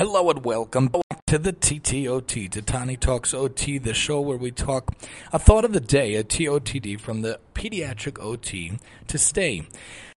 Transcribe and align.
Hello 0.00 0.30
and 0.30 0.42
welcome 0.46 0.86
back 0.88 1.26
to 1.26 1.36
the 1.36 1.52
TTOT, 1.52 2.50
to 2.52 2.62
Tani 2.62 2.96
Talks 2.96 3.34
OT, 3.34 3.76
the 3.76 3.92
show 3.92 4.18
where 4.18 4.38
we 4.38 4.50
talk 4.50 4.94
a 5.30 5.38
thought 5.38 5.62
of 5.62 5.74
the 5.74 5.80
day, 5.80 6.14
a 6.14 6.24
TOTD 6.24 6.98
from 6.98 7.20
the 7.20 7.38
pediatric 7.52 8.18
OT 8.18 8.78
to 9.08 9.18
stay. 9.18 9.68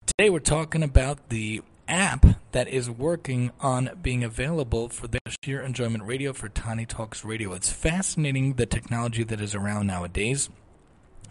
Today 0.05 0.29
we're 0.29 0.41
talking 0.41 0.83
about 0.83 1.31
the 1.31 1.63
app 1.89 2.27
that 2.53 2.69
is 2.69 2.91
working 2.91 3.53
on 3.59 3.93
being 4.03 4.23
available 4.23 4.91
for 4.91 5.09
the 5.09 5.19
sheer 5.43 5.63
enjoyment 5.63 6.05
radio 6.05 6.35
for 6.35 6.51
Tani 6.51 6.85
Talks 6.85 7.25
Radio. 7.25 7.55
It's 7.55 7.73
fascinating 7.73 8.57
the 8.57 8.67
technology 8.67 9.25
that 9.25 9.41
is 9.41 9.55
around 9.55 9.87
nowadays 9.87 10.51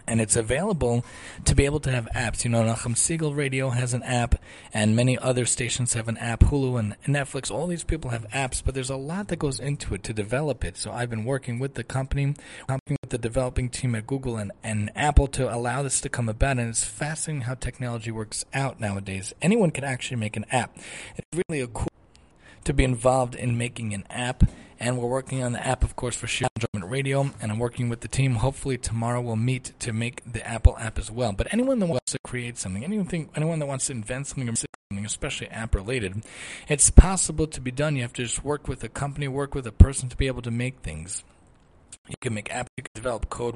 and 0.10 0.20
it's 0.20 0.36
available 0.36 1.05
to 1.46 1.55
be 1.55 1.66
able 1.66 1.80
to 1.82 1.92
have 1.92 2.07
apps. 2.16 2.44
You 2.44 2.50
know, 2.50 2.64
Nachum 2.64 2.96
Segal 2.96 3.36
Radio 3.36 3.70
has 3.70 3.94
an 3.94 4.04
app, 4.04 4.36
and 4.74 4.96
many 4.96 5.18
other 5.18 5.46
stations 5.46 5.93
have 5.93 6.07
an 6.07 6.18
app. 6.18 6.42
Hulu 6.42 6.80
and 6.80 6.96
Netflix, 7.04 7.52
all 7.52 7.68
these 7.68 7.84
people 7.84 8.10
have 8.11 8.28
apps, 8.30 8.61
but 8.64 8.74
there's 8.74 8.89
a 8.89 8.96
lot 8.96 9.28
that 9.30 9.39
goes 9.39 9.60
into 9.60 9.93
it 9.93 10.04
to 10.04 10.14
develop 10.14 10.65
it. 10.65 10.75
So 10.75 10.92
I've 10.92 11.10
been 11.10 11.25
working 11.25 11.60
with 11.60 11.75
the 11.75 11.84
company, 11.84 12.34
working 12.68 12.98
with 13.01 13.11
the 13.11 13.18
developing 13.18 13.70
team 13.70 13.96
at 13.96 14.07
Google 14.07 14.37
and, 14.37 14.51
and 14.64 14.92
Apple 14.96 15.28
to 15.28 15.54
allow 15.54 15.84
this 15.84 16.01
to 16.01 16.10
come 16.10 16.28
about, 16.28 16.57
and 16.57 16.70
it's 16.70 16.84
fascinating 16.84 17.43
how 17.43 17.54
technology 17.54 18.12
works 18.12 18.46
out 18.54 18.79
nowadays. 18.79 19.34
Anyone 19.42 19.71
can 19.71 19.84
actually 19.84 20.18
make 20.18 20.36
an 20.36 20.46
app. 20.51 20.76
It's 21.15 21.39
really 21.48 21.62
a 21.62 21.68
cool 21.68 21.87
to 22.65 22.73
be 22.73 22.84
involved 22.84 23.36
in 23.36 23.57
making 23.57 23.93
an 23.93 24.04
app 24.10 24.43
and 24.79 24.97
we're 24.97 25.10
working 25.10 25.43
on 25.43 25.51
the 25.51 25.65
app, 25.65 25.83
of 25.83 25.96
course, 25.96 26.15
for 26.15 26.28
Sheer 26.28 26.47
Enjoyment 26.56 26.92
Radio, 26.92 27.29
and 27.42 27.51
I'm 27.51 27.60
working 27.60 27.89
with 27.89 28.00
the 28.00 28.07
team. 28.07 28.36
Hopefully, 28.36 28.78
tomorrow 28.78 29.20
we'll 29.20 29.36
meet 29.36 29.74
to 29.79 29.92
make 29.92 30.24
the 30.32 30.46
Apple 30.47 30.78
app 30.78 30.97
as 30.97 31.11
well. 31.11 31.33
But 31.33 31.54
anyone 31.54 31.79
that 31.79 31.87
wants 31.87 32.14
to 32.14 32.20
create 32.23 32.58
something, 32.58 32.84
anything, 32.84 33.30
anyone 33.36 33.59
that 33.59 33.66
wants 33.66 33.88
to 33.88 33.94
invent 33.94 34.28
something, 34.28 34.56
something 34.56 35.06
especially 35.06 35.47
app 35.50 35.75
related, 35.75 36.23
it's 36.67 36.89
possible 36.89 37.47
to 37.47 37.59
be 37.59 37.72
done. 37.72 37.95
You 37.95 38.03
have 38.03 38.14
to 38.14 38.23
just 38.23 38.44
work 38.44 38.67
with 38.67 38.84
a 38.84 38.89
company, 38.89 39.28
work 39.28 39.53
with 39.53 39.67
a 39.67 39.72
person 39.72 40.08
to 40.09 40.16
be 40.16 40.28
able 40.28 40.42
to 40.44 40.52
make 40.52 40.80
things. 40.80 41.23
You 42.08 42.16
can 42.22 42.34
make 42.34 42.50
apps, 42.50 42.67
you 42.78 42.84
can 42.84 42.92
develop 42.95 43.30
code. 43.30 43.56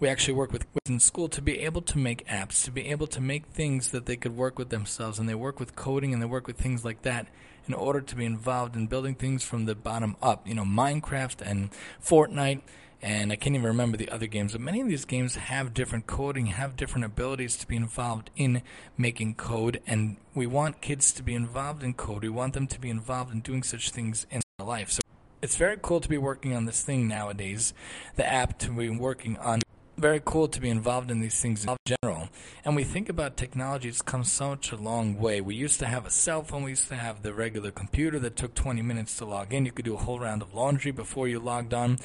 We 0.00 0.08
actually 0.08 0.34
work 0.34 0.52
with 0.52 0.70
kids 0.72 0.90
in 0.90 1.00
school 1.00 1.28
to 1.28 1.40
be 1.40 1.60
able 1.60 1.82
to 1.82 1.98
make 1.98 2.26
apps, 2.26 2.64
to 2.64 2.70
be 2.70 2.88
able 2.88 3.06
to 3.06 3.20
make 3.20 3.46
things 3.46 3.90
that 3.90 4.06
they 4.06 4.16
could 4.16 4.36
work 4.36 4.58
with 4.58 4.70
themselves, 4.70 5.18
and 5.18 5.28
they 5.28 5.34
work 5.34 5.60
with 5.60 5.76
coding 5.76 6.12
and 6.12 6.20
they 6.20 6.26
work 6.26 6.46
with 6.46 6.56
things 6.56 6.84
like 6.84 7.02
that 7.02 7.26
in 7.66 7.74
order 7.74 8.00
to 8.00 8.16
be 8.16 8.24
involved 8.24 8.76
in 8.76 8.86
building 8.86 9.14
things 9.14 9.44
from 9.44 9.64
the 9.64 9.74
bottom 9.74 10.16
up. 10.20 10.46
You 10.46 10.54
know, 10.54 10.64
Minecraft 10.64 11.40
and 11.40 11.70
Fortnite, 12.02 12.60
and 13.00 13.32
I 13.32 13.36
can't 13.36 13.54
even 13.54 13.66
remember 13.66 13.96
the 13.96 14.10
other 14.10 14.26
games, 14.26 14.52
but 14.52 14.60
many 14.60 14.80
of 14.80 14.88
these 14.88 15.04
games 15.04 15.36
have 15.36 15.74
different 15.74 16.06
coding, 16.06 16.46
have 16.46 16.76
different 16.76 17.04
abilities 17.04 17.56
to 17.58 17.66
be 17.66 17.76
involved 17.76 18.30
in 18.36 18.62
making 18.98 19.34
code, 19.34 19.80
and 19.86 20.16
we 20.34 20.46
want 20.46 20.80
kids 20.80 21.12
to 21.12 21.22
be 21.22 21.34
involved 21.34 21.82
in 21.82 21.94
code. 21.94 22.22
We 22.22 22.28
want 22.28 22.54
them 22.54 22.66
to 22.66 22.80
be 22.80 22.90
involved 22.90 23.32
in 23.32 23.40
doing 23.40 23.62
such 23.62 23.90
things 23.90 24.26
in 24.30 24.42
their 24.58 24.66
life. 24.66 24.90
So 24.90 25.00
it's 25.42 25.56
very 25.56 25.76
cool 25.80 26.00
to 26.00 26.08
be 26.08 26.16
working 26.16 26.54
on 26.54 26.64
this 26.64 26.82
thing 26.82 27.06
nowadays, 27.06 27.74
the 28.16 28.26
app 28.26 28.58
to 28.60 28.70
be 28.70 28.88
working 28.88 29.36
on 29.36 29.60
very 29.96 30.20
cool 30.24 30.48
to 30.48 30.60
be 30.60 30.68
involved 30.68 31.10
in 31.10 31.20
these 31.20 31.40
things 31.40 31.64
in 31.64 31.76
general. 31.84 32.28
And 32.64 32.76
we 32.76 32.84
think 32.84 33.08
about 33.08 33.36
technology, 33.36 33.88
it's 33.88 34.02
come 34.02 34.24
such 34.24 34.72
a 34.72 34.76
long 34.76 35.18
way. 35.18 35.40
We 35.40 35.54
used 35.54 35.78
to 35.80 35.86
have 35.86 36.06
a 36.06 36.10
cell 36.10 36.42
phone, 36.42 36.64
we 36.64 36.70
used 36.70 36.88
to 36.88 36.96
have 36.96 37.22
the 37.22 37.32
regular 37.32 37.70
computer 37.70 38.18
that 38.20 38.36
took 38.36 38.54
20 38.54 38.82
minutes 38.82 39.16
to 39.18 39.24
log 39.24 39.52
in. 39.52 39.66
You 39.66 39.72
could 39.72 39.84
do 39.84 39.94
a 39.94 39.98
whole 39.98 40.18
round 40.18 40.42
of 40.42 40.54
laundry 40.54 40.92
before 40.92 41.28
you 41.28 41.38
logged 41.38 41.74
on. 41.74 41.98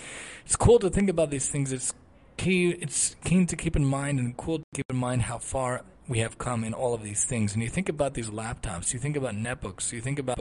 It's 0.45 0.55
cool 0.55 0.79
to 0.79 0.89
think 0.89 1.09
about 1.09 1.29
these 1.29 1.49
things. 1.49 1.71
It's 1.71 1.93
key, 2.37 2.71
it's 2.71 3.15
keen 3.23 3.47
to 3.47 3.55
keep 3.55 3.75
in 3.75 3.85
mind 3.85 4.19
and 4.19 4.35
cool 4.37 4.59
to 4.59 4.65
keep 4.73 4.85
in 4.89 4.97
mind 4.97 5.23
how 5.23 5.37
far 5.37 5.83
we 6.07 6.19
have 6.19 6.37
come 6.37 6.63
in 6.63 6.73
all 6.73 6.93
of 6.93 7.03
these 7.03 7.25
things. 7.25 7.53
And 7.53 7.61
you 7.61 7.69
think 7.69 7.89
about 7.89 8.13
these 8.13 8.29
laptops, 8.29 8.93
you 8.93 8.99
think 8.99 9.15
about 9.15 9.35
netbooks, 9.35 9.91
you 9.91 10.01
think 10.01 10.19
about 10.19 10.38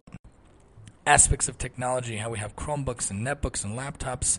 aspects 1.09 1.49
of 1.49 1.57
technology, 1.57 2.19
how 2.19 2.29
we 2.29 2.39
have 2.39 2.55
Chromebooks 2.55 3.11
and 3.11 3.27
netbooks 3.27 3.65
and 3.65 3.79
laptops. 3.79 4.39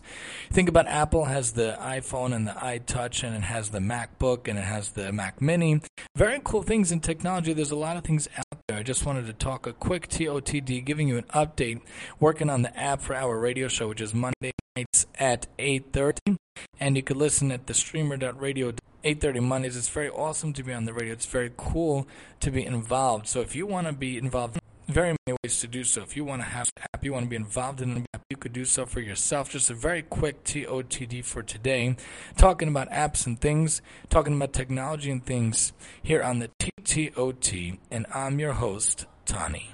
Think 0.52 0.68
about 0.68 0.86
Apple 0.86 1.24
has 1.24 1.52
the 1.52 1.76
iPhone 1.80 2.32
and 2.32 2.46
the 2.46 2.52
iTouch 2.52 3.24
and 3.24 3.34
it 3.34 3.42
has 3.42 3.70
the 3.70 3.80
MacBook 3.80 4.46
and 4.46 4.56
it 4.56 4.62
has 4.62 4.92
the 4.92 5.12
Mac 5.12 5.42
Mini. 5.42 5.80
Very 6.14 6.40
cool 6.44 6.62
things 6.62 6.92
in 6.92 7.00
technology. 7.00 7.52
There's 7.52 7.72
a 7.72 7.76
lot 7.76 7.96
of 7.96 8.04
things 8.04 8.28
out 8.36 8.60
there. 8.68 8.78
I 8.78 8.84
just 8.84 9.04
wanted 9.04 9.26
to 9.26 9.32
talk 9.32 9.66
a 9.66 9.72
quick 9.72 10.06
TOTD, 10.08 10.84
giving 10.84 11.08
you 11.08 11.18
an 11.18 11.24
update, 11.34 11.80
working 12.20 12.48
on 12.48 12.62
the 12.62 12.78
app 12.78 13.00
for 13.00 13.16
our 13.16 13.36
radio 13.36 13.66
show, 13.66 13.88
which 13.88 14.00
is 14.00 14.14
Monday 14.14 14.52
nights 14.76 15.06
at 15.18 15.48
8.30. 15.58 16.36
And 16.78 16.96
you 16.96 17.02
could 17.02 17.16
listen 17.16 17.50
at 17.50 17.66
the 17.66 17.74
streamer.radio 17.74 18.74
8.30 19.02 19.42
Mondays. 19.42 19.76
It's 19.76 19.88
very 19.88 20.10
awesome 20.10 20.52
to 20.52 20.62
be 20.62 20.72
on 20.72 20.84
the 20.84 20.92
radio. 20.92 21.14
It's 21.14 21.26
very 21.26 21.50
cool 21.56 22.06
to 22.38 22.50
be 22.52 22.64
involved. 22.64 23.26
So 23.26 23.40
if 23.40 23.56
you 23.56 23.66
want 23.66 23.88
to 23.88 23.92
be 23.92 24.16
involved 24.16 24.59
very 24.90 25.16
many 25.26 25.38
ways 25.42 25.60
to 25.60 25.66
do 25.66 25.84
so. 25.84 26.02
If 26.02 26.16
you 26.16 26.24
want 26.24 26.42
to 26.42 26.48
have 26.48 26.70
app, 26.94 27.04
you 27.04 27.12
want 27.12 27.24
to 27.26 27.30
be 27.30 27.36
involved 27.36 27.80
in 27.80 27.90
an 27.92 28.06
app, 28.12 28.22
you 28.28 28.36
could 28.36 28.52
do 28.52 28.64
so 28.64 28.86
for 28.86 29.00
yourself. 29.00 29.50
Just 29.50 29.70
a 29.70 29.74
very 29.74 30.02
quick 30.02 30.44
TOTD 30.44 31.24
for 31.24 31.42
today, 31.42 31.96
talking 32.36 32.68
about 32.68 32.90
apps 32.90 33.26
and 33.26 33.40
things, 33.40 33.82
talking 34.08 34.34
about 34.34 34.52
technology 34.52 35.10
and 35.10 35.24
things 35.24 35.72
here 36.02 36.22
on 36.22 36.40
the 36.40 36.50
TTOT, 36.60 37.78
and 37.90 38.06
I'm 38.12 38.38
your 38.38 38.54
host, 38.54 39.06
Tani. 39.24 39.70